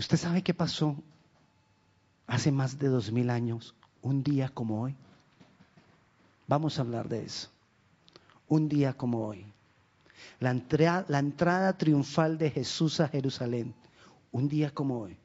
[0.00, 0.96] ¿Usted sabe qué pasó
[2.26, 4.96] hace más de dos mil años, un día como hoy?
[6.46, 7.50] Vamos a hablar de eso.
[8.48, 9.44] Un día como hoy.
[10.38, 10.58] La,
[11.06, 13.74] la entrada triunfal de Jesús a Jerusalén.
[14.32, 15.18] Un día como hoy.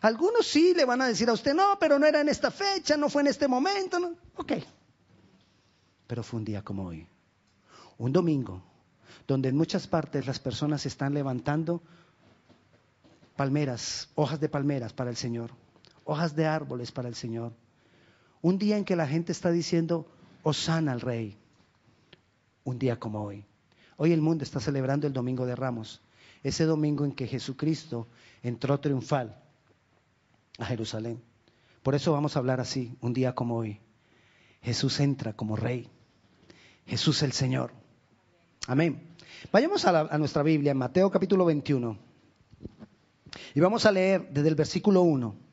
[0.00, 2.96] Algunos sí le van a decir a usted, no, pero no era en esta fecha,
[2.96, 4.00] no fue en este momento.
[4.00, 4.16] No.
[4.34, 4.54] Ok.
[6.08, 7.06] Pero fue un día como hoy.
[7.98, 8.64] Un domingo,
[9.28, 11.80] donde en muchas partes las personas están levantando
[13.38, 15.52] palmeras, hojas de palmeras para el Señor,
[16.04, 17.52] hojas de árboles para el Señor.
[18.42, 20.10] Un día en que la gente está diciendo,
[20.42, 21.38] Osana al Rey.
[22.64, 23.44] Un día como hoy.
[23.96, 26.02] Hoy el mundo está celebrando el Domingo de Ramos,
[26.42, 28.08] ese domingo en que Jesucristo
[28.42, 29.40] entró triunfal
[30.58, 31.22] a Jerusalén.
[31.84, 33.78] Por eso vamos a hablar así, un día como hoy.
[34.62, 35.88] Jesús entra como Rey.
[36.86, 37.70] Jesús el Señor.
[38.66, 39.14] Amén.
[39.52, 42.07] Vayamos a, nuestra Biblia, en Mateo capítulo 21.
[43.54, 45.48] Y vamos a leer desde el versículo 1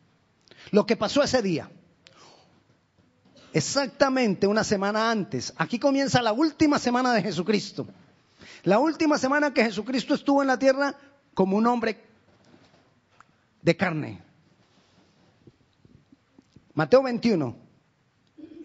[0.72, 1.70] lo que pasó ese día.
[3.54, 5.54] Exactamente una semana antes.
[5.58, 7.88] Aquí comienza la última semana de Jesucristo.
[8.64, 10.96] La última semana que Jesucristo estuvo en la tierra
[11.34, 12.04] como un hombre
[13.62, 14.22] de carne.
[16.74, 17.56] Mateo 21.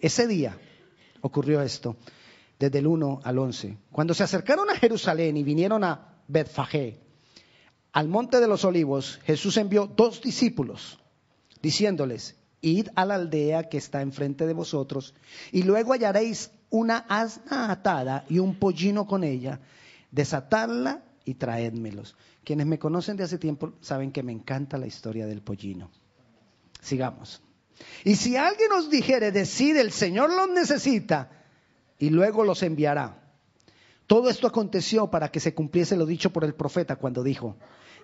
[0.01, 0.57] Ese día
[1.21, 1.95] ocurrió esto
[2.59, 3.77] desde el 1 al 11.
[3.91, 6.99] Cuando se acercaron a Jerusalén y vinieron a Betfagé,
[7.93, 10.99] al monte de los olivos, Jesús envió dos discípulos,
[11.61, 15.13] diciéndoles, id a la aldea que está enfrente de vosotros,
[15.51, 19.59] y luego hallaréis una asna atada y un pollino con ella,
[20.11, 22.15] desatadla y traédmelos.
[22.43, 25.91] Quienes me conocen de hace tiempo saben que me encanta la historia del pollino.
[26.81, 27.41] Sigamos.
[28.03, 31.29] Y si alguien os dijere, decide, el Señor los necesita,
[31.99, 33.20] y luego los enviará.
[34.11, 37.55] Todo esto aconteció para que se cumpliese lo dicho por el profeta cuando dijo,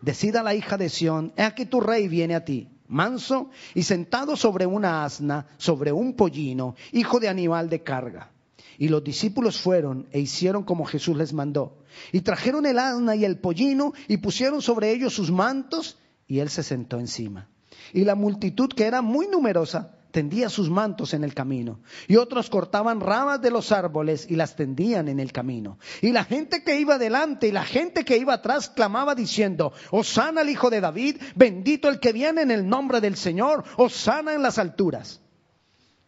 [0.02, 4.38] decida la hija de Sión, he aquí tu rey viene a ti, manso y sentado
[4.38, 8.32] sobre una asna, sobre un pollino, hijo de animal de carga.
[8.78, 11.80] Y los discípulos fueron e hicieron como Jesús les mandó.
[12.14, 16.50] Y trajeron el asna y el pollino y pusieron sobre ellos sus mantos y él
[16.50, 17.50] se sentó encima.
[17.92, 21.80] Y la multitud, que era muy numerosa, tendía sus mantos en el camino.
[22.08, 25.78] Y otros cortaban ramas de los árboles y las tendían en el camino.
[26.02, 30.42] Y la gente que iba delante y la gente que iba atrás clamaba diciendo, Osana
[30.42, 34.42] al Hijo de David, bendito el que viene en el nombre del Señor, Osana en
[34.42, 35.22] las alturas.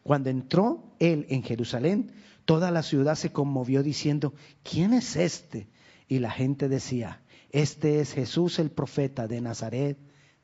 [0.01, 2.11] Cuando entró él en Jerusalén,
[2.45, 4.33] toda la ciudad se conmovió diciendo,
[4.63, 5.67] ¿quién es este?
[6.07, 7.21] Y la gente decía,
[7.51, 9.99] este es Jesús el profeta de Nazaret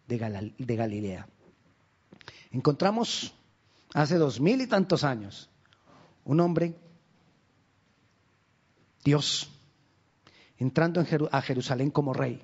[0.08, 1.28] de, Galilea.
[2.52, 3.34] Encontramos
[3.96, 5.50] hace dos mil y tantos años,
[6.26, 6.76] un hombre,
[9.06, 9.50] Dios,
[10.58, 12.42] entrando a Jerusalén como rey.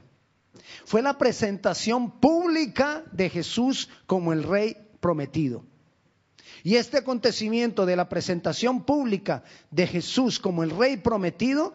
[0.86, 5.66] Fue la presentación pública de Jesús como el rey prometido.
[6.64, 11.74] Y este acontecimiento de la presentación pública de Jesús como el rey prometido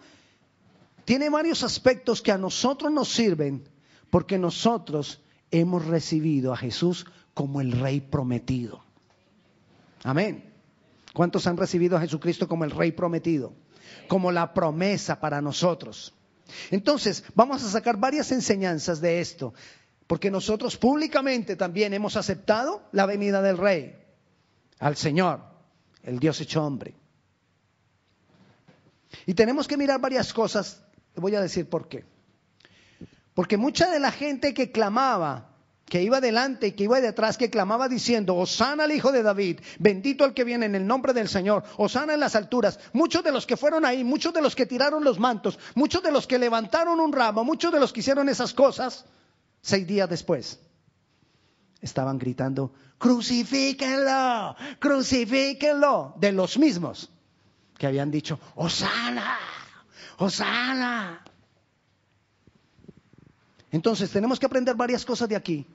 [1.04, 3.68] tiene varios aspectos que a nosotros nos sirven
[4.08, 5.20] porque nosotros
[5.50, 7.04] hemos recibido a Jesús
[7.34, 8.85] como el rey prometido.
[10.06, 10.54] Amén.
[11.12, 13.52] ¿Cuántos han recibido a Jesucristo como el Rey prometido?
[14.06, 16.14] Como la promesa para nosotros.
[16.70, 19.52] Entonces, vamos a sacar varias enseñanzas de esto,
[20.06, 23.96] porque nosotros públicamente también hemos aceptado la venida del Rey,
[24.78, 25.40] al Señor,
[26.04, 26.94] el Dios hecho hombre.
[29.26, 30.84] Y tenemos que mirar varias cosas,
[31.16, 32.04] voy a decir por qué.
[33.34, 35.55] Porque mucha de la gente que clamaba
[35.86, 39.60] que iba delante y que iba detrás, que clamaba diciendo, Osana al Hijo de David,
[39.78, 42.80] bendito el que viene en el nombre del Señor, Osana en las alturas.
[42.92, 46.10] Muchos de los que fueron ahí, muchos de los que tiraron los mantos, muchos de
[46.10, 49.06] los que levantaron un ramo, muchos de los que hicieron esas cosas,
[49.62, 50.58] seis días después,
[51.80, 57.10] estaban gritando, crucifíquenlo, crucifíquenlo, de los mismos
[57.78, 59.38] que habían dicho, Osana,
[60.18, 61.22] Osana.
[63.70, 65.66] Entonces tenemos que aprender varias cosas de aquí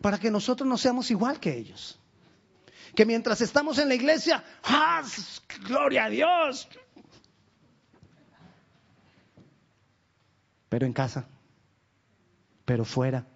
[0.00, 1.98] para que nosotros no seamos igual que ellos.
[2.94, 5.02] Que mientras estamos en la iglesia, ¡ah!
[5.66, 6.68] ¡Gloria a Dios!
[10.68, 11.26] Pero en casa,
[12.64, 13.26] pero fuera,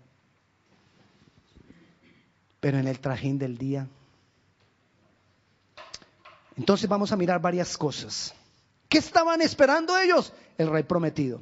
[2.61, 3.87] pero en el trajín del día.
[6.57, 8.35] Entonces vamos a mirar varias cosas.
[8.89, 10.33] ¿Qué estaban esperando ellos?
[10.57, 11.41] El rey prometido.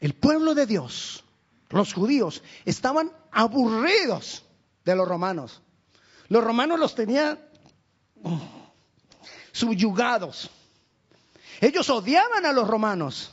[0.00, 1.24] El pueblo de Dios,
[1.70, 4.44] los judíos, estaban aburridos
[4.84, 5.62] de los romanos.
[6.28, 7.38] Los romanos los tenían
[9.52, 10.50] subyugados.
[11.60, 13.32] Ellos odiaban a los romanos.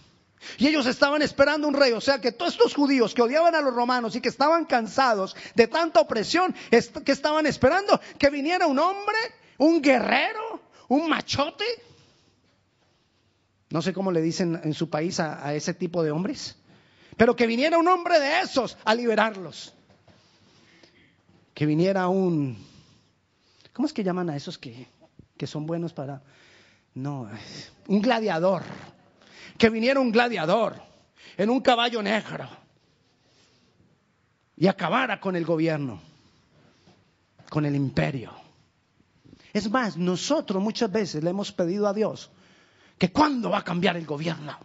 [0.57, 1.94] Y ellos estaban esperando un rey.
[1.94, 5.36] O sea que todos estos judíos que odiaban a los romanos y que estaban cansados
[5.56, 9.18] de tanta opresión, que estaban esperando que viniera un hombre,
[9.57, 11.66] un guerrero, un machote.
[13.69, 16.56] No sé cómo le dicen en su país a, a ese tipo de hombres.
[17.18, 19.74] Pero que viniera un hombre de esos a liberarlos.
[21.54, 22.58] Que viniera un...
[23.74, 24.88] ¿Cómo es que llaman a esos que,
[25.36, 26.22] que son buenos para...
[26.94, 27.30] No,
[27.88, 28.64] un gladiador
[29.58, 30.81] que viniera un gladiador
[31.38, 32.48] en un caballo negro
[34.56, 36.02] y acabara con el gobierno,
[37.50, 38.31] con el imperio.
[39.54, 42.31] Es más, nosotros muchas veces le hemos pedido a Dios
[42.98, 44.58] que cuándo va a cambiar el gobierno.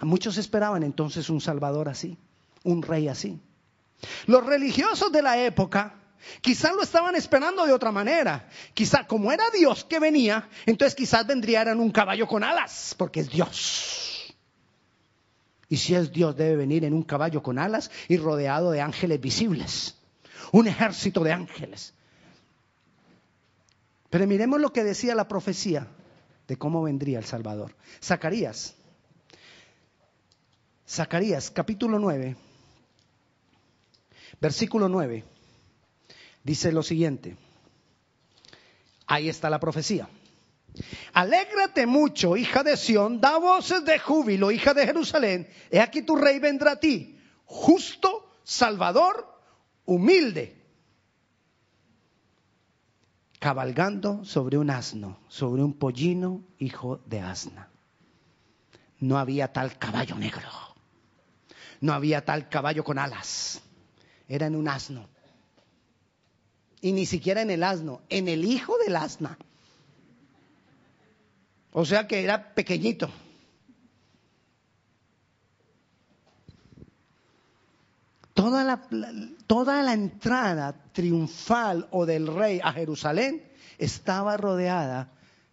[0.00, 2.16] Muchos esperaban entonces un salvador así,
[2.64, 3.40] un rey así.
[4.26, 5.94] Los religiosos de la época
[6.40, 8.48] Quizás lo estaban esperando de otra manera.
[8.74, 13.20] Quizás como era Dios que venía, entonces quizás vendría en un caballo con alas, porque
[13.20, 14.34] es Dios.
[15.68, 19.20] Y si es Dios, debe venir en un caballo con alas y rodeado de ángeles
[19.20, 19.96] visibles.
[20.50, 21.94] Un ejército de ángeles.
[24.08, 25.86] Pero miremos lo que decía la profecía
[26.46, 27.74] de cómo vendría el Salvador.
[28.02, 28.74] Zacarías.
[30.88, 32.36] Zacarías, capítulo 9,
[34.40, 35.24] versículo 9
[36.48, 37.36] dice lo siguiente.
[39.06, 40.08] Ahí está la profecía.
[41.12, 45.48] Alégrate mucho, hija de Sión, da voces de júbilo, hija de Jerusalén.
[45.70, 49.26] He aquí tu rey vendrá a ti, justo, salvador,
[49.84, 50.56] humilde,
[53.38, 57.68] cabalgando sobre un asno, sobre un pollino, hijo de asna.
[59.00, 60.48] No había tal caballo negro,
[61.80, 63.60] no había tal caballo con alas,
[64.28, 65.08] era en un asno.
[66.80, 69.36] Y ni siquiera en el asno, en el hijo del asna.
[71.72, 73.10] O sea que era pequeñito.
[78.34, 78.88] Toda la,
[79.48, 83.44] toda la entrada triunfal o del rey a Jerusalén
[83.78, 85.10] estaba rodeada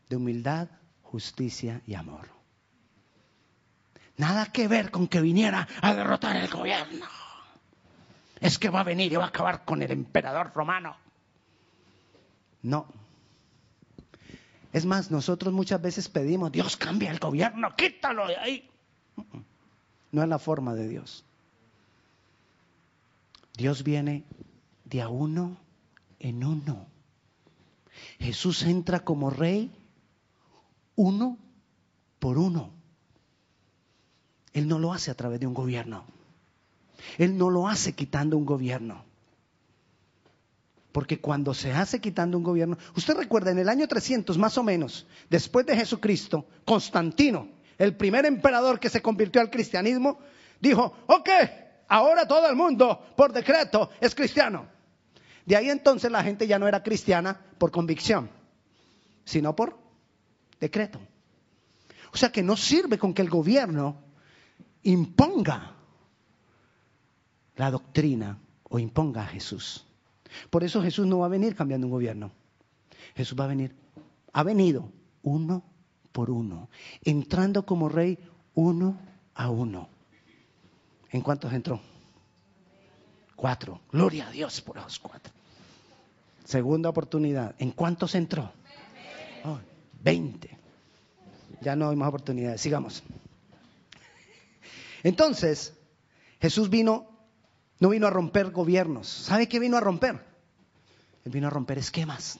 [0.07, 0.67] de humildad,
[1.01, 2.34] justicia y amor.
[4.17, 7.05] Nada que ver con que viniera a derrotar el gobierno.
[8.39, 10.95] Es que va a venir y va a acabar con el emperador romano.
[12.61, 12.87] No.
[14.71, 18.69] Es más, nosotros muchas veces pedimos, Dios cambia el gobierno, quítalo de ahí.
[20.11, 21.25] No es la forma de Dios.
[23.57, 24.23] Dios viene
[24.83, 25.57] de a uno
[26.19, 26.87] en uno.
[28.19, 29.71] Jesús entra como rey
[30.95, 31.37] uno
[32.19, 32.71] por uno.
[34.55, 36.05] Él no lo hace a través de un gobierno.
[37.17, 39.03] Él no lo hace quitando un gobierno.
[40.93, 44.63] Porque cuando se hace quitando un gobierno, usted recuerda, en el año 300 más o
[44.63, 50.19] menos, después de Jesucristo, Constantino, el primer emperador que se convirtió al cristianismo,
[50.61, 51.29] dijo, ok,
[51.89, 54.67] ahora todo el mundo por decreto es cristiano.
[55.45, 58.29] De ahí entonces la gente ya no era cristiana por convicción,
[59.25, 59.77] sino por
[60.61, 61.01] decreto.
[62.13, 64.04] O sea que no sirve con que el gobierno
[64.85, 65.73] imponga
[67.55, 69.85] la doctrina o imponga a Jesús.
[70.49, 72.31] Por eso Jesús no va a venir cambiando un gobierno.
[73.15, 73.75] Jesús va a venir,
[74.33, 74.91] ha venido
[75.23, 75.63] uno
[76.11, 76.69] por uno,
[77.03, 78.17] entrando como rey
[78.53, 78.97] uno
[79.33, 79.89] a uno.
[81.11, 81.79] ¿En cuántos entró?
[83.35, 83.81] Cuatro.
[83.91, 85.33] Gloria a Dios por los cuatro.
[86.43, 87.55] Segunda oportunidad.
[87.57, 88.51] ¿En cuántos entró?
[90.01, 90.57] Veinte.
[91.61, 92.61] Ya no hay más oportunidades.
[92.61, 93.03] Sigamos.
[95.05, 95.71] Entonces,
[96.41, 97.07] Jesús vino
[97.79, 99.07] no vino a romper gobiernos.
[99.07, 100.19] ¿Sabe qué vino a romper?
[101.23, 102.39] Él vino a romper esquemas.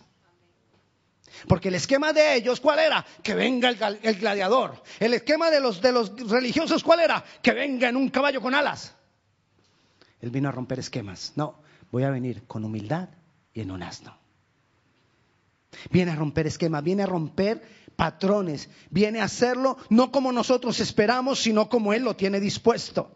[1.47, 3.05] Porque el esquema de ellos, ¿cuál era?
[3.21, 4.81] Que venga el, gladiador.
[4.99, 5.79] El esquema de los,
[6.27, 7.23] religiosos, ¿cuál era?
[7.43, 8.95] Que venga en un caballo con alas.
[10.19, 11.33] Él vino a romper esquemas.
[11.35, 13.09] No, voy a venir con humildad
[13.53, 14.17] y en un asno.
[15.91, 17.61] Viene a romper esquemas, viene a romper
[17.95, 23.11] patrones, viene a hacerlo no como nosotros esperamos, sino como Él lo tiene dispuesto.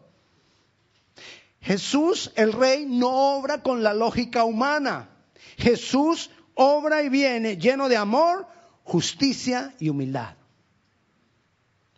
[1.60, 5.10] Jesús, el rey, no obra con la lógica humana.
[5.58, 8.46] Jesús obra y viene lleno de amor,
[8.84, 10.36] justicia y humildad.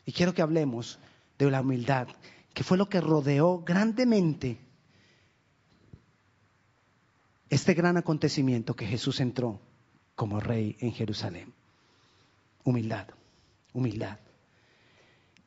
[0.04, 0.98] Y quiero que hablemos
[1.38, 2.08] de la humildad,
[2.54, 4.58] que fue lo que rodeó grandemente
[7.50, 9.60] este gran acontecimiento que Jesús entró
[10.14, 11.52] como rey en Jerusalén.
[12.64, 13.08] Humildad,
[13.72, 14.18] humildad.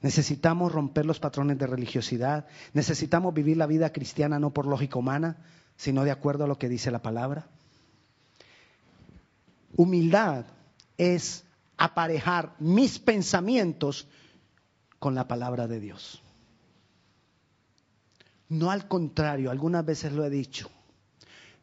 [0.01, 2.45] Necesitamos romper los patrones de religiosidad.
[2.74, 5.38] Necesitamos vivir la vida cristiana no por lógica humana,
[5.77, 7.48] sino de acuerdo a lo que dice la palabra.
[9.77, 10.45] Humildad
[10.98, 11.43] es
[11.77, 14.07] aparejar mis pensamientos
[15.00, 16.22] con la palabra de Dios.
[18.50, 20.69] No al contrario, algunas veces lo he dicho.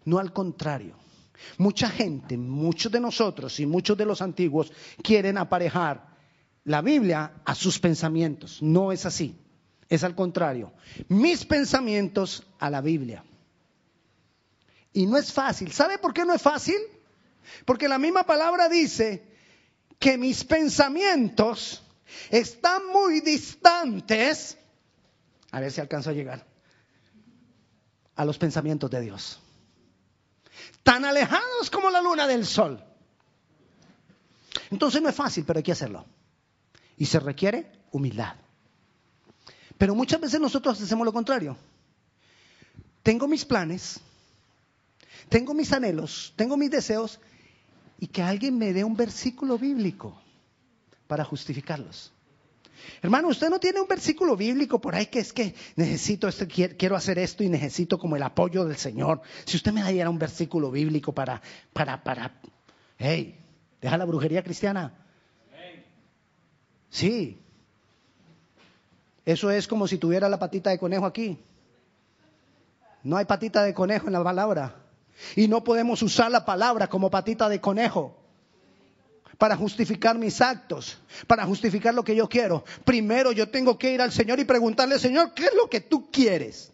[0.04, 0.96] No al contrario.
[1.58, 4.72] Mucha gente, muchos de nosotros y muchos de los antiguos
[5.02, 6.12] quieren aparejar
[6.64, 8.62] la Biblia a sus pensamientos.
[8.62, 9.36] No es así.
[9.88, 10.72] Es al contrario.
[11.08, 13.24] Mis pensamientos a la Biblia.
[14.92, 15.72] Y no es fácil.
[15.72, 16.76] ¿Sabe por qué no es fácil?
[17.64, 19.24] Porque la misma palabra dice
[19.98, 21.82] que mis pensamientos
[22.30, 24.58] están muy distantes.
[25.50, 26.46] A ver si alcanzo a llegar.
[28.14, 29.40] A los pensamientos de Dios.
[30.82, 32.82] Tan alejados como la luna del sol.
[34.70, 36.06] Entonces no es fácil, pero hay que hacerlo.
[36.96, 38.36] Y se requiere humildad.
[39.78, 41.56] Pero muchas veces nosotros hacemos lo contrario.
[43.02, 44.00] Tengo mis planes,
[45.28, 47.18] tengo mis anhelos, tengo mis deseos
[47.98, 50.20] y que alguien me dé un versículo bíblico
[51.06, 52.12] para justificarlos.
[53.00, 56.96] Hermano, usted no tiene un versículo bíblico por ahí que es que necesito esto, quiero
[56.96, 59.22] hacer esto y necesito como el apoyo del Señor.
[59.44, 62.40] Si usted me diera un versículo bíblico para, para, para,
[62.98, 63.38] hey,
[63.80, 64.94] deja la brujería cristiana.
[66.90, 67.40] Sí.
[69.24, 71.38] Eso es como si tuviera la patita de conejo aquí.
[73.02, 74.76] No hay patita de conejo en la palabra.
[75.36, 78.21] Y no podemos usar la palabra como patita de conejo
[79.38, 82.64] para justificar mis actos, para justificar lo que yo quiero.
[82.84, 86.10] Primero yo tengo que ir al Señor y preguntarle, Señor, ¿qué es lo que tú
[86.10, 86.72] quieres?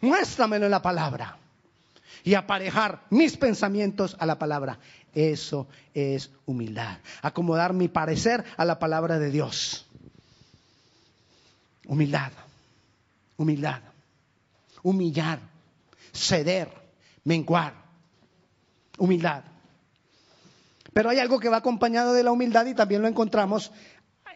[0.00, 1.36] Muéstramelo en la palabra.
[2.22, 4.78] Y aparejar mis pensamientos a la palabra.
[5.14, 6.98] Eso es humildad.
[7.22, 9.86] Acomodar mi parecer a la palabra de Dios.
[11.86, 12.32] Humildad.
[13.38, 13.80] Humildad.
[14.82, 15.40] Humillar
[16.12, 16.68] ceder,
[17.24, 17.74] menguar.
[18.98, 19.44] Humildad.
[20.92, 23.70] Pero hay algo que va acompañado de la humildad y también lo encontramos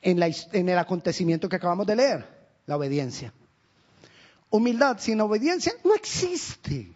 [0.03, 3.33] en, el acontecimiento que acabamos de leer, la obediencia.
[4.51, 6.93] Humildad sin obediencia no existe.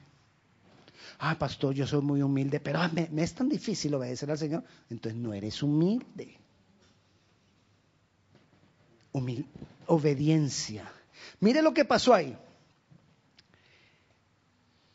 [1.19, 4.63] Ah, pastor, yo soy muy humilde, pero ah, me, es tan difícil obedecer al Señor.
[4.89, 6.37] Entonces no eres humilde.
[9.87, 10.93] obediencia.
[11.41, 12.37] Mire lo que pasó ahí.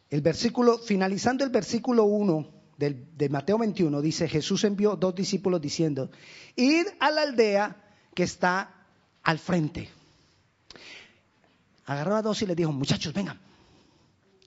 [0.10, 6.10] El versículo, finalizando el versículo 1 de Mateo 21, dice, Jesús envió dos discípulos diciendo,
[6.56, 7.78] id a la aldea
[8.14, 8.74] que está
[9.24, 9.90] al frente.
[11.86, 13.40] Agarró a dos y les dijo, muchachos, vengan.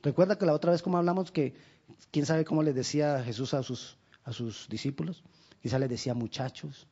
[0.03, 1.55] Recuerda que la otra vez como hablamos que,
[2.11, 5.23] quién sabe cómo les decía Jesús a sus, a sus discípulos.
[5.63, 6.87] Quizá les decía muchachos,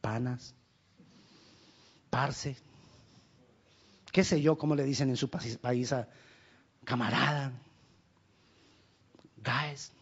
[0.00, 0.54] panas,
[2.10, 2.56] parce,
[4.12, 6.08] qué sé yo cómo le dicen en su país a
[6.84, 7.52] camarada,
[9.36, 9.92] guys,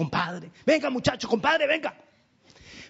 [0.00, 1.94] compadre, venga muchacho, compadre, venga.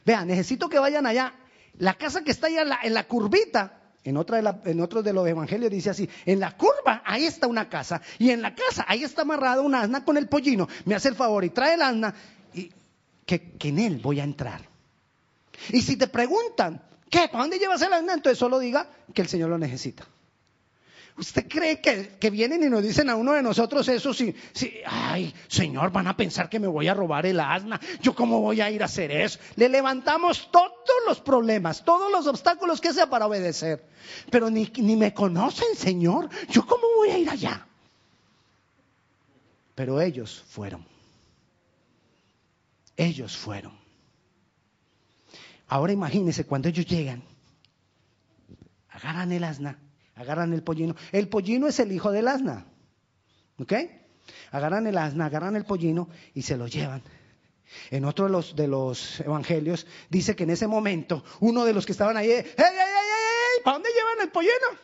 [0.06, 1.34] Vean, necesito que vayan allá.
[1.78, 5.26] La casa que está allá en la, curvita, en, otra de en otro de los
[5.26, 9.02] evangelios dice así, en la curva ahí está una casa y en la casa ahí
[9.02, 10.68] está amarrada una asna con el pollino.
[10.84, 12.14] Me hace el favor y trae el asna
[12.54, 12.70] y
[13.26, 14.60] que, que en él voy a entrar.
[15.70, 17.26] Y si te preguntan, ¿qué?
[17.26, 18.14] ¿Para dónde llevas el asna?
[18.14, 20.06] Entonces solo diga que el Señor lo necesita.
[21.20, 24.14] ¿Usted cree que, vienen y nos dicen a uno de nosotros eso?
[24.14, 24.34] Si,
[24.86, 27.78] ay, Señor, van a pensar que me voy a robar el asna.
[28.00, 29.38] ¿Yo cómo voy a ir a hacer eso?
[29.56, 30.72] Le levantamos todos
[31.06, 33.86] los problemas, todos los obstáculos que sea para obedecer.
[34.30, 36.30] Pero ni, ni me conocen, Señor.
[36.48, 37.66] ¿Yo cómo voy a ir allá?
[39.74, 40.86] Pero ellos fueron.
[42.96, 43.78] Ellos fueron.
[45.68, 47.22] Ahora imagínense cuando ellos llegan,
[48.88, 49.78] agarran el asna
[50.20, 50.94] agarran el pollino.
[51.12, 52.66] El pollino es el hijo del asna.
[53.58, 53.72] ¿Ok?
[54.50, 57.02] Agarran el asna, agarran el pollino y se lo llevan.
[57.90, 61.86] En otro de los, de los evangelios dice que en ese momento uno de los
[61.86, 63.64] que estaban ahí, ¡Ey, ey, ey, ey!
[63.64, 64.78] ¿Para dónde llevan el pollino?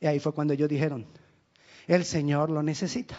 [0.00, 1.06] Y ahí fue cuando ellos dijeron,
[1.86, 3.18] el Señor lo necesita.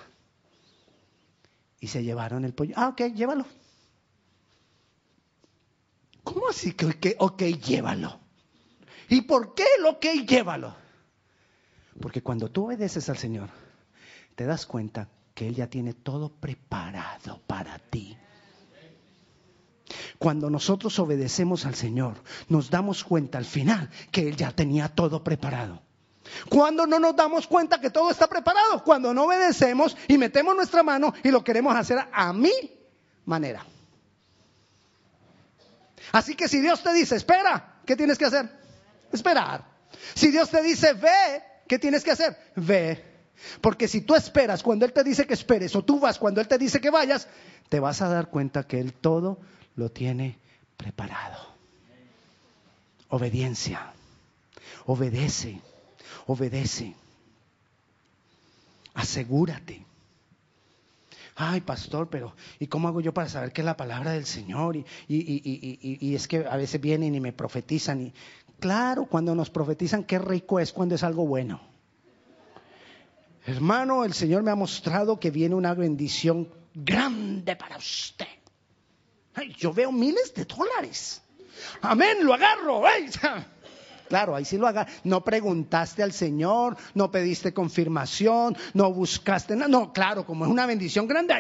[1.79, 2.75] Y se llevaron el pollino.
[2.77, 3.45] Ah, ok, llévalo.
[6.23, 8.22] ¿Cómo así que ok, llévalo?
[9.13, 10.75] ¿Y por qué lo que llévalo?
[12.01, 13.49] Porque cuando tú obedeces al Señor,
[14.35, 18.17] te das cuenta que Él ya tiene todo preparado para ti.
[20.17, 22.15] Cuando nosotros obedecemos al Señor,
[22.49, 25.83] nos damos cuenta al final que Él ya tenía todo preparado.
[26.49, 30.81] Cuando no nos damos cuenta que todo está preparado, cuando no obedecemos y metemos nuestra
[30.81, 32.51] mano y lo queremos hacer a mi
[33.25, 33.63] manera.
[36.11, 38.62] Así que si Dios te dice, espera, ¿qué tienes que hacer?
[39.13, 39.63] Esperar.
[40.15, 42.35] Si Dios te dice, ve, ¿qué tienes que hacer?
[42.55, 43.13] Ve.
[43.61, 46.47] Porque si tú esperas cuando Él te dice que esperes o tú vas cuando Él
[46.47, 47.27] te dice que vayas,
[47.69, 49.39] te vas a dar cuenta que Él todo
[49.75, 50.39] lo tiene
[50.77, 51.37] preparado.
[53.09, 53.93] Obediencia.
[54.85, 55.61] Obedece.
[56.25, 56.95] Obedece.
[58.93, 59.85] Asegúrate.
[61.35, 64.75] Ay, pastor, pero ¿y cómo hago yo para saber que es la palabra del Señor?
[64.75, 68.01] Y, y, es que a veces vienen y me profetizan.
[68.01, 68.13] Y,
[68.63, 71.59] claro, cuando nos profetizan, qué rico es cuando es algo bueno.
[73.45, 78.25] Hermano, el Señor me ha mostrado que viene una bendición grande para usted.
[79.33, 81.21] Ay, yo veo miles de dólares.
[81.81, 82.83] Amén, lo agarro.
[84.07, 84.85] Claro, ahí sí lo haga.
[85.03, 89.67] No preguntaste al Señor, no pediste confirmación, no buscaste nada.
[89.67, 91.33] No, claro, como es una bendición grande.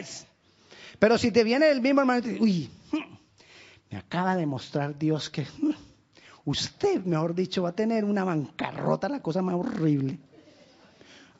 [0.97, 2.71] Pero si te viene el mismo hermano uy,
[3.91, 5.45] me acaba de mostrar Dios que
[6.45, 10.19] usted, mejor dicho, va a tener una bancarrota, la cosa más horrible.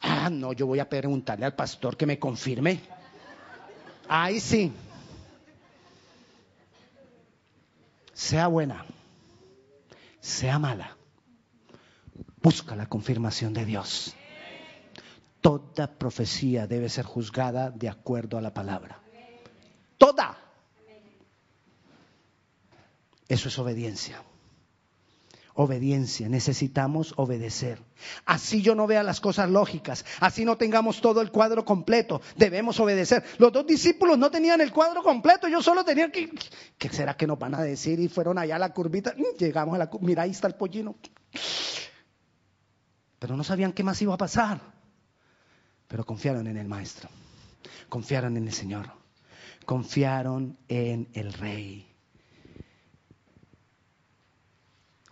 [0.02, 2.82] Ah, no, yo voy a preguntarle al pastor que me confirme.
[4.08, 4.72] Ahí sí.
[8.14, 8.86] Sea buena,
[10.20, 10.96] sea mala
[12.44, 14.14] Busca la confirmación de Dios.
[15.40, 19.00] Toda profecía debe ser juzgada de acuerdo a la palabra.
[19.98, 20.38] Toda.
[23.30, 24.22] Eso es obediencia.
[25.56, 27.80] Obediencia, necesitamos obedecer.
[28.26, 32.80] Así yo no vea las cosas lógicas, así no tengamos todo el cuadro completo, debemos
[32.80, 33.24] obedecer.
[33.38, 36.32] Los dos discípulos no tenían el cuadro completo, ellos solo tenían que,
[36.78, 38.00] ¿qué será que nos van a decir?
[38.00, 40.96] Y fueron allá a la curvita, mm, llegamos a la mira ahí está el pollino
[43.24, 44.60] pero no sabían qué más iba a pasar.
[45.88, 47.08] Pero confiaron en el Maestro,
[47.88, 48.92] confiaron en el Señor,
[49.66, 51.93] confiaron en el Rey.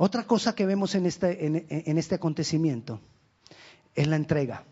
[0.03, 2.99] Otra cosa que vemos en este, en, este acontecimiento
[3.93, 4.65] es la entrega.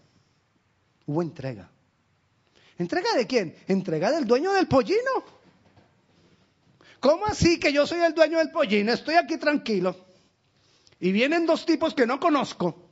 [1.06, 1.70] Hubo entrega.
[2.80, 3.56] ¿Entrega de quién?
[3.68, 5.24] Entrega del dueño del pollino.
[7.00, 8.92] ¿Cómo así que yo soy el dueño del pollino?
[8.92, 9.96] Estoy aquí tranquilo.
[11.00, 12.90] Y vienen dos tipos que no conozco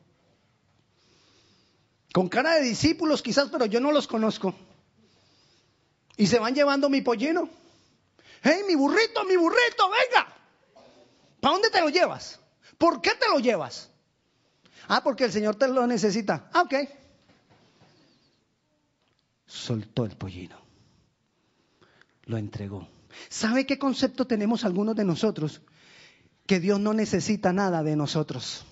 [2.13, 4.53] con cara de discípulos quizás, pero yo no los conozco.
[6.17, 7.49] Y se van llevando mi pollino.
[8.43, 10.36] ¡Hey, mi burrito, mi burrito, venga!
[11.39, 12.39] ¿Para dónde te lo llevas?
[12.77, 13.89] ¿Por qué te lo llevas?
[14.87, 16.49] Ah, porque el Señor te lo necesita.
[16.53, 16.73] Ah, ok.
[19.45, 20.57] Soltó el pollino.
[22.25, 22.87] Lo entregó.
[23.29, 25.61] ¿Sabe qué concepto tenemos algunos de nosotros?
[26.45, 28.65] Que Dios no necesita nada de nosotros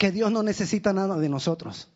[0.00, 1.88] que Dios no necesita nada de nosotros.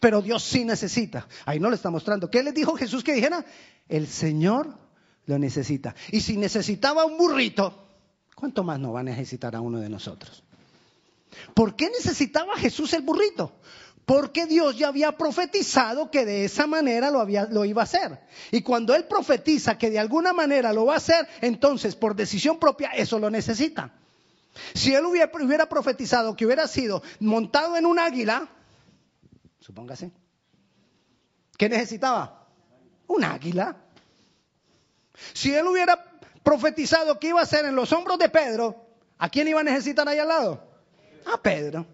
[0.00, 1.28] Pero Dios sí necesita.
[1.46, 2.28] Ahí no le está mostrando.
[2.28, 3.46] ¿Qué le dijo Jesús que dijera?
[3.88, 4.76] El Señor
[5.26, 5.94] lo necesita.
[6.10, 7.86] Y si necesitaba un burrito,
[8.34, 10.42] ¿cuánto más no va a necesitar a uno de nosotros?
[11.54, 13.52] ¿Por qué necesitaba Jesús el burrito?
[14.04, 18.20] Porque Dios ya había profetizado que de esa manera lo, había, lo iba a hacer.
[18.50, 22.58] Y cuando Él profetiza que de alguna manera lo va a hacer, entonces por decisión
[22.58, 23.92] propia eso lo necesita.
[24.74, 28.48] Si él hubiera, profetizado que hubiera sido montado en un águila,
[29.60, 30.12] supóngase,
[31.56, 32.48] ¿qué necesitaba?
[33.06, 33.76] Un águila.
[35.32, 36.02] Si él hubiera
[36.42, 38.86] profetizado que iba a ser en los hombros de Pedro,
[39.18, 40.70] ¿a quién iba a necesitar ahí al lado?
[41.26, 41.86] A Pedro.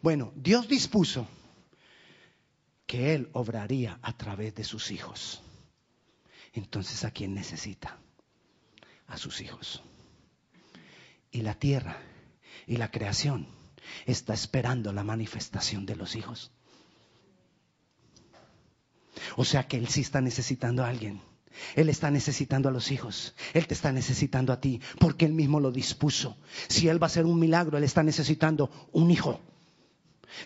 [0.00, 1.26] Bueno, Dios dispuso
[2.86, 5.42] que Él obraría a través de sus hijos.
[6.52, 7.98] Entonces, ¿a quién necesita?
[9.06, 9.82] A sus hijos
[11.32, 11.96] y la tierra
[12.66, 13.48] y la creación
[14.06, 16.52] está esperando la manifestación de los hijos.
[19.36, 21.20] O sea que Él sí está necesitando a alguien.
[21.74, 23.34] Él está necesitando a los hijos.
[23.54, 26.36] Él te está necesitando a ti porque Él mismo lo dispuso.
[26.68, 29.40] Si Él va a hacer un milagro, Él está necesitando un hijo.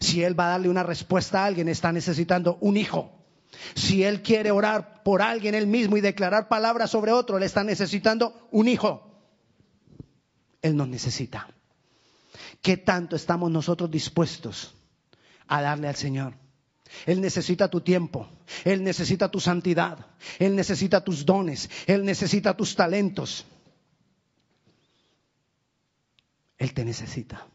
[0.01, 3.12] Si Él va a darle una respuesta a alguien, está necesitando un hijo.
[3.75, 7.64] Si Él quiere orar por alguien Él mismo y declarar palabras sobre otro, Él está
[7.64, 9.03] necesitando un hijo.
[10.62, 11.49] Él nos necesita.
[12.61, 14.75] ¿Qué tanto estamos nosotros dispuestos
[15.47, 16.35] a darle al Señor?
[17.05, 18.29] Él necesita tu tiempo,
[18.64, 19.99] Él necesita tu santidad,
[20.38, 23.44] Él necesita tus dones, Él necesita tus talentos.
[26.59, 27.46] Él te necesita.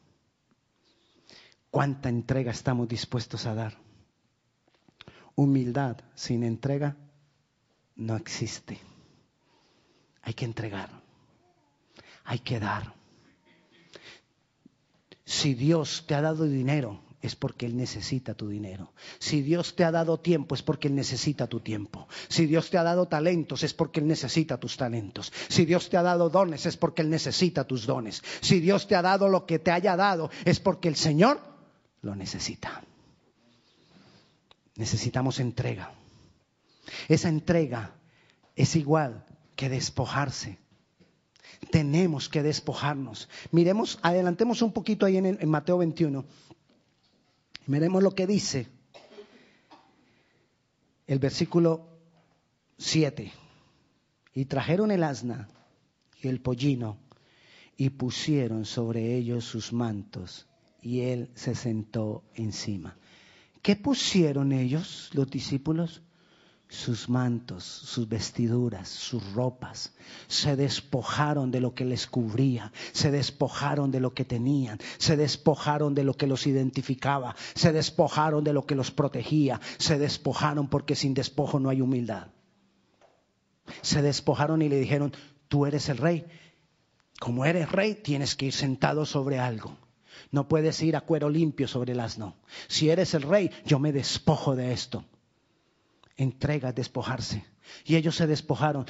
[1.69, 3.77] ¿Cuánta entrega estamos dispuestos a dar?
[5.35, 6.97] Humildad sin entrega
[7.95, 8.79] no existe.
[10.21, 11.01] Hay que entregar
[12.23, 12.93] hay que dar.
[15.25, 18.93] Si Dios te ha dado dinero, es porque Él necesita tu dinero.
[19.19, 22.07] Si Dios te ha dado tiempo, es porque Él necesita tu tiempo.
[22.27, 25.31] Si Dios te ha dado talentos, es porque Él necesita tus talentos.
[25.49, 28.23] Si Dios te ha dado dones, es porque Él necesita tus dones.
[28.41, 31.39] Si Dios te ha dado lo que te haya dado, es porque el Señor
[32.01, 32.84] lo necesita.
[34.75, 35.91] Necesitamos entrega.
[37.07, 37.93] Esa entrega
[38.55, 40.57] es igual que despojarse
[41.69, 43.29] Tenemos que despojarnos.
[43.51, 46.25] Miremos, adelantemos un poquito ahí en, en Mateo 21.
[47.67, 48.67] Miremos lo que dice
[51.08, 51.88] el versículo
[52.78, 53.32] 7.
[54.34, 55.50] Y trajeron el asna
[56.21, 56.97] y el pollino
[57.76, 60.47] y pusieron sobre ellos sus mantos
[60.82, 62.97] y él se sentó encima.
[63.62, 66.02] ¿Qué pusieron ellos, los discípulos?
[66.71, 69.91] Sus mantos, sus vestiduras, sus ropas.
[70.29, 75.93] Se despojaron de lo que les cubría, se despojaron de lo que tenían, se despojaron
[75.93, 80.95] de lo que los identificaba, se despojaron de lo que los protegía, se despojaron porque
[80.95, 82.27] sin despojo no hay humildad.
[83.81, 85.12] Se despojaron y le dijeron,
[85.49, 86.25] tú eres el rey.
[87.19, 89.75] Como eres rey, tienes que ir sentado sobre algo.
[90.31, 92.38] No puedes ir a cuero limpio sobre el asno.
[92.69, 95.03] Si eres el rey, yo me despojo de esto.
[96.17, 97.45] Entrega, despojarse.
[97.86, 98.86] Y ellos se despojaron.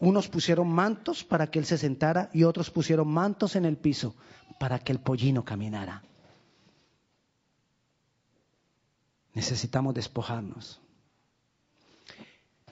[0.00, 4.14] Unos pusieron mantos para que él se sentara y otros pusieron mantos en el piso
[4.58, 6.02] para que el pollino caminara.
[9.32, 10.80] Necesitamos despojarnos.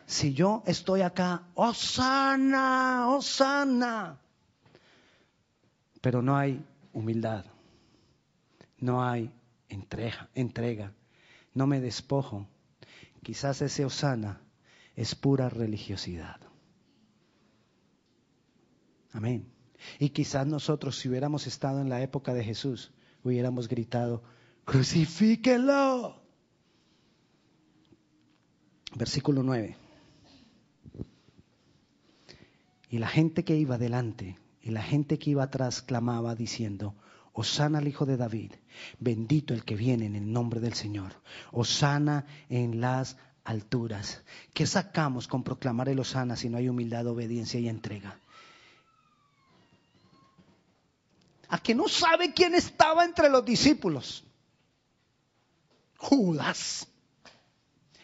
[0.07, 4.19] Si yo estoy acá, Osana, Osana,
[6.01, 6.63] pero no hay
[6.93, 7.45] humildad,
[8.79, 9.31] no hay
[9.69, 10.93] entrega, entrega,
[11.55, 12.47] no me despojo.
[13.25, 14.43] Quizás ese Osana
[14.95, 16.41] es pura religiosidad.
[19.13, 19.51] Amén.
[19.99, 24.23] Y quizás nosotros, si hubiéramos estado en la época de Jesús, hubiéramos gritado,
[24.67, 26.23] crucifíquelo.
[28.95, 29.77] Versículo 9.
[32.91, 36.95] Y la gente que iba delante y la gente que iba atrás clamaba diciendo,
[37.35, 38.53] Osana al Hijo de David,
[39.01, 41.13] bendito el que viene en el nombre del Señor,
[41.51, 44.23] Osana en las alturas.
[44.55, 48.19] ¿Qué sacamos con proclamar el Osana si no hay humildad, obediencia y entrega?
[51.49, 54.25] A que no sabe quién estaba entre los discípulos.
[55.99, 56.87] Judas.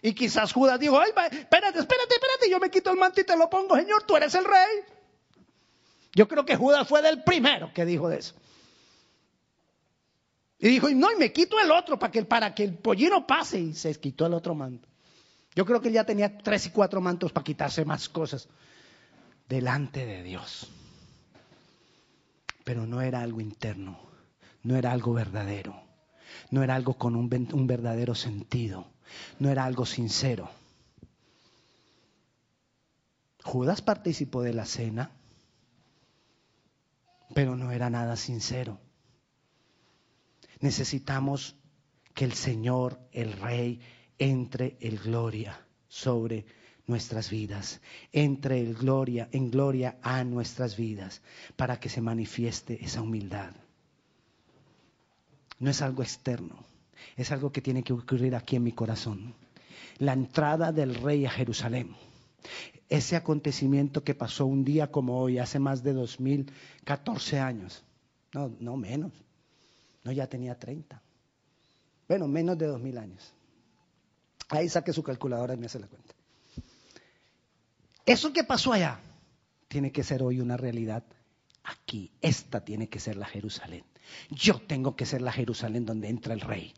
[0.02, 3.36] Y quizás Judas dijo, ay, espérate, espérate, espérate, yo me quito el manto y te
[3.36, 4.80] lo pongo, Señor, tú eres el rey.
[6.14, 8.34] Yo creo que Judas fue del primero que dijo eso.
[10.60, 13.58] Y dijo, no, y me quito el otro para que, para que el pollino pase.
[13.58, 14.86] Y se quitó el otro manto.
[15.54, 18.46] Yo creo que él ya tenía tres y cuatro mantos para quitarse más cosas
[19.48, 20.68] delante de Dios.
[22.62, 23.98] Pero no era algo interno,
[24.62, 25.82] no era algo verdadero,
[26.50, 28.86] no era algo con un, un verdadero sentido,
[29.38, 30.50] no era algo sincero.
[33.42, 35.10] Judas participó de la cena,
[37.34, 38.78] pero no era nada sincero.
[40.60, 41.56] Necesitamos
[42.14, 43.80] que el Señor, el Rey,
[44.18, 46.44] entre el gloria sobre
[46.86, 47.80] nuestras vidas,
[48.12, 51.22] entre el gloria en gloria a nuestras vidas,
[51.56, 53.52] para que se manifieste esa humildad.
[55.58, 56.64] No es algo externo,
[57.16, 59.34] es algo que tiene que ocurrir aquí en mi corazón.
[59.98, 61.94] La entrada del rey a Jerusalén
[62.90, 67.84] ese acontecimiento que pasó un día como hoy, hace más de 2014 años.
[68.34, 69.12] No, no menos.
[70.04, 71.00] No, ya tenía 30.
[72.08, 73.32] Bueno, menos de 2000 años.
[74.48, 76.14] Ahí saque su calculadora y me hace la cuenta.
[78.04, 79.00] Eso que pasó allá
[79.68, 81.04] tiene que ser hoy una realidad
[81.62, 82.10] aquí.
[82.20, 83.84] Esta tiene que ser la Jerusalén.
[84.30, 86.74] Yo tengo que ser la Jerusalén donde entra el rey.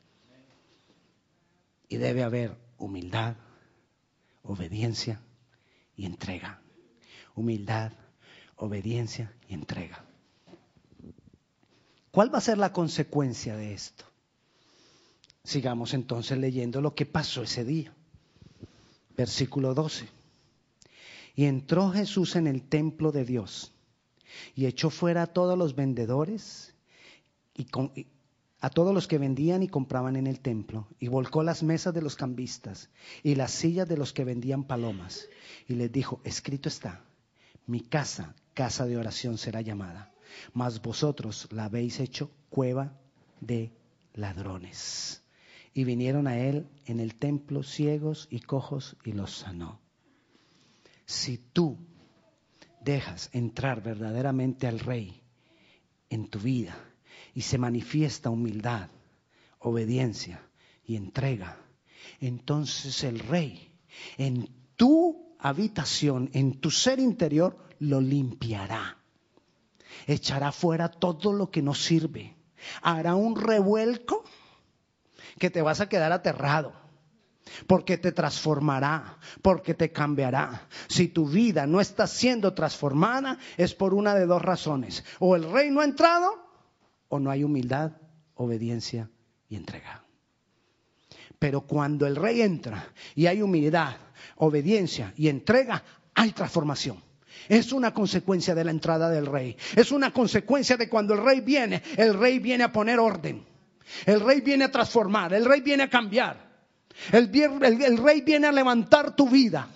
[1.89, 3.37] Y debe haber humildad,
[4.43, 5.23] obediencia,
[5.97, 6.61] y entrega.
[7.35, 7.93] Humildad,
[8.57, 10.05] obediencia y entrega.
[12.13, 14.05] ¿Cuál va a ser la consecuencia de esto?
[15.43, 17.95] Sigamos entonces leyendo lo que pasó ese día.
[19.17, 20.09] Versículo 12.
[21.35, 23.73] Y entró Jesús en el templo de Dios
[24.55, 26.75] y echó fuera a todos los vendedores
[27.55, 27.67] y,
[28.61, 32.03] a todos los que vendían y compraban en el templo, y volcó las mesas de
[32.03, 32.91] los cambistas
[33.23, 35.29] y las sillas de los que vendían palomas,
[35.67, 37.05] y les dijo, escrito está,
[37.67, 40.12] mi casa, casa de oración será llamada,
[40.53, 42.99] mas vosotros la habéis hecho cueva
[43.41, 43.73] de
[44.15, 45.23] ladrones.
[45.75, 49.81] Y vinieron a él en el templo ciegos y cojos y los sanó.
[51.07, 51.79] Si tú
[52.81, 55.23] dejas entrar verdaderamente al rey
[56.11, 56.77] en tu vida,
[57.35, 58.91] y se manifiesta humildad,
[59.59, 60.47] obediencia
[60.85, 61.59] y entrega,
[62.21, 63.73] entonces el rey
[64.17, 68.99] en tu habitación, en tu ser interior, lo limpiará.
[70.07, 72.37] Echará fuera todo lo que no sirve.
[72.83, 74.25] Hará un revuelco
[75.39, 76.81] que te vas a quedar aterrado.
[77.67, 80.69] porque te transformará, porque te cambiará.
[80.89, 85.05] Si tu vida no está siendo transformada, es por una de dos razones.
[85.19, 86.33] O el rey no ha entrado,
[87.09, 87.93] o no hay humildad,
[88.35, 89.11] obediencia
[89.49, 90.05] y entrega.
[91.39, 93.97] Pero cuando el rey entra y hay humildad,
[94.37, 95.83] obediencia y entrega,
[96.15, 97.03] hay transformación.
[97.49, 99.57] Es una consecuencia de la entrada del rey.
[99.77, 103.45] Es una consecuencia de cuando el rey viene, el rey viene a poner orden.
[104.07, 106.53] El rey viene a transformar, el rey viene a cambiar.
[107.11, 109.69] El, rey viene a levantar tu vida.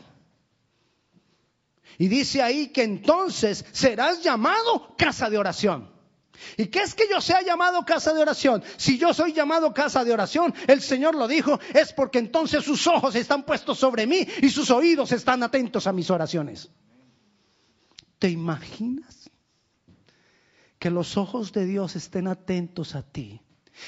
[1.99, 5.90] Y dice ahí que entonces serás llamado casa de oración.
[6.59, 8.62] ¿Y qué es que yo sea llamado casa de oración?
[8.77, 12.87] Si yo soy llamado casa de oración, el Señor lo dijo, es porque entonces sus
[12.87, 16.69] ojos están puestos sobre mí y sus oídos están atentos a mis oraciones.
[18.27, 19.31] ¿Te imaginas
[20.81, 23.41] que los ojos de Dios estén atentos a ti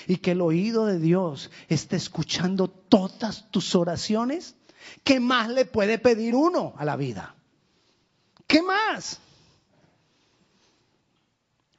[0.06, 4.54] y que el oído de Dios esté escuchando todas tus oraciones?
[5.02, 7.34] ¿Qué más le puede pedir uno a la vida?
[8.46, 9.18] ¿Qué más?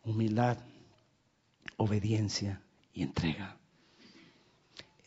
[0.04, 0.58] Humildad,
[1.78, 2.62] obediencia
[2.93, 3.56] y entrega.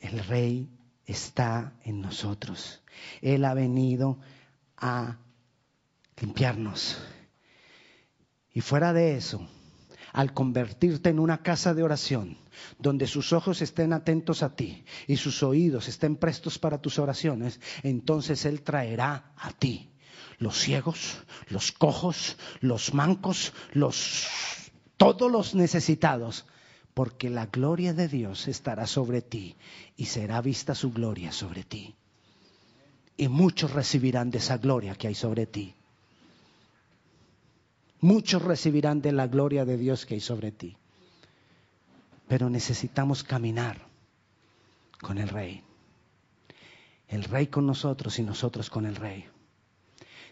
[0.01, 0.71] El rey
[1.05, 2.81] está en nosotros.
[3.21, 4.19] Él ha venido
[4.79, 5.19] a
[6.17, 6.97] limpiarnos,
[8.55, 9.47] y fuera de eso,
[10.12, 12.37] al convertirte en una casa de oración,
[12.79, 17.61] donde sus ojos estén atentos a ti y sus oídos estén prestos para tus oraciones,
[17.83, 19.91] entonces Él traerá a ti
[20.38, 24.27] los ciegos, los cojos, los mancos, los
[24.97, 26.47] todos los necesitados,
[26.95, 29.57] porque la gloria de Dios estará sobre ti
[29.97, 31.97] y será vista su gloria sobre ti.
[33.17, 35.75] Y muchos recibirán de esa gloria que hay sobre ti
[38.03, 40.77] muchos recibirán de la gloria de Dios que hay sobre ti.
[42.29, 43.87] Pero necesitamos caminar
[45.01, 45.62] con el Rey.
[47.09, 49.25] El Rey con nosotros y nosotros con el Rey.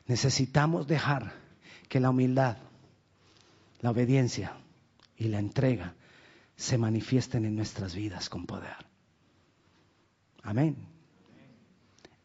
[0.07, 1.33] Necesitamos dejar
[1.89, 2.59] que la humildad,
[3.81, 4.57] la obediencia
[5.17, 5.95] y la entrega
[6.57, 8.77] se manifiesten en nuestras vidas con poder.
[10.43, 10.77] Amén.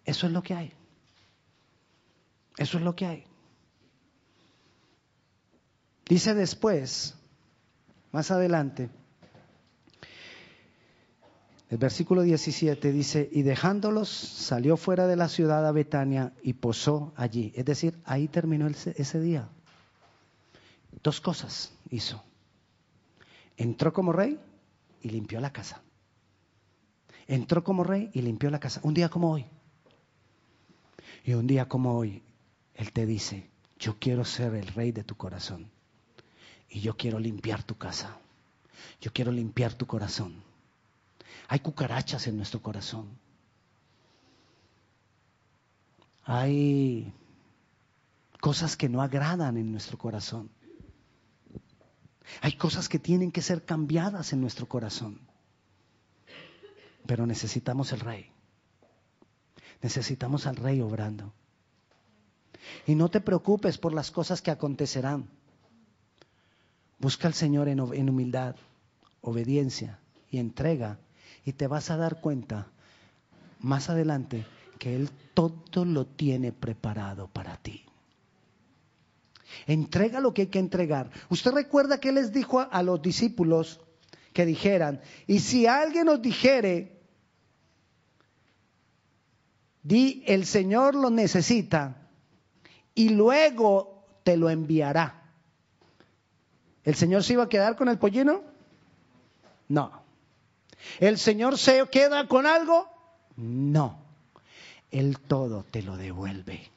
[0.03, 0.73] Eso es lo que hay.
[2.57, 3.34] Eso es lo que hay.
[6.07, 7.15] Dice después,
[8.11, 8.89] más adelante,
[11.69, 17.11] el versículo 17 dice, y dejándolos salió fuera de la ciudad a Betania y posó
[17.15, 17.51] allí.
[17.55, 19.49] Es decir, ahí terminó ese día.
[21.03, 22.23] Dos cosas hizo.
[23.57, 24.39] Entró como rey
[25.01, 25.81] y limpió la casa.
[27.27, 28.79] Entró como rey y limpió la casa.
[28.83, 29.45] Un día como hoy.
[31.23, 32.21] Y un día como hoy,
[32.75, 35.74] Él te dice, yo quiero ser el rey de tu corazón.
[36.69, 38.17] Y yo quiero limpiar tu casa.
[39.01, 40.43] Yo quiero limpiar tu corazón.
[41.47, 43.07] Hay cucarachas en nuestro corazón.
[46.23, 47.13] Hay
[48.41, 50.49] cosas que no agradan en nuestro corazón.
[52.41, 55.19] Hay cosas que tienen que ser cambiadas en nuestro corazón.
[57.05, 58.31] Pero necesitamos el rey.
[59.81, 61.31] Necesitamos al rey obrando.
[62.87, 65.29] Y no te preocupes por las cosas que acontecerán.
[66.99, 68.55] Busca al Señor en, humildad,
[69.21, 70.97] obediencia y entrega
[71.45, 72.67] y te vas a dar cuenta
[73.59, 74.45] más adelante
[74.79, 77.83] que Él todo lo tiene preparado para ti.
[79.67, 81.11] Entrega lo que hay que entregar.
[81.29, 83.81] Usted recuerda que les dijo a, los discípulos
[84.33, 86.99] que dijeran, y si alguien nos dijere,
[89.81, 92.09] di, el Señor lo necesita,
[92.93, 95.24] y luego te lo enviará.
[96.85, 98.43] ¿El Señor se iba a quedar con el pollino?
[99.67, 99.91] No.
[100.99, 102.87] ¿El Señor se queda con algo?
[103.35, 103.99] No.
[104.91, 106.69] Él todo te lo devuelve.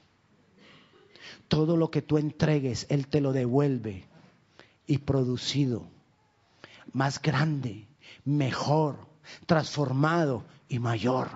[1.46, 4.06] Todo lo que tú entregues, Él te lo devuelve.
[4.86, 5.86] Y producido,
[6.92, 7.86] más grande,
[8.24, 8.96] mejor,
[9.46, 11.28] transformado y mayor.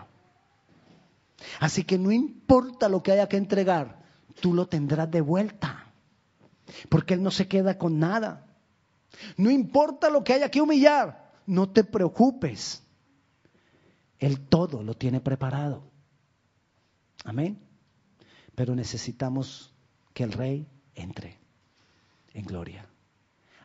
[1.61, 4.03] Así que no importa lo que haya que entregar,
[4.41, 5.87] tú lo tendrás de vuelta.
[6.89, 8.47] Porque Él no se queda con nada.
[9.37, 12.83] No importa lo que haya que humillar, no te preocupes.
[14.19, 15.83] Él todo lo tiene preparado.
[17.25, 17.59] Amén.
[18.55, 19.73] Pero necesitamos
[20.13, 21.39] que el rey entre
[22.35, 22.87] en gloria.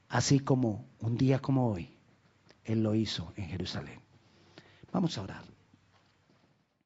[0.10, 1.93] Así como un día como hoy,
[2.63, 3.99] Él lo hizo en Jerusalén.
[4.91, 5.56] Vamos a orar.